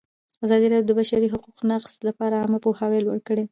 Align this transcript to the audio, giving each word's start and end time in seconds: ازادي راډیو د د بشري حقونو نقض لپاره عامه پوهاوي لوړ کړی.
ازادي 0.45 0.67
راډیو 0.71 0.87
د 0.87 0.89
د 0.97 0.97
بشري 0.99 1.27
حقونو 1.33 1.65
نقض 1.71 1.91
لپاره 2.07 2.35
عامه 2.41 2.59
پوهاوي 2.63 2.99
لوړ 3.05 3.19
کړی. 3.27 3.43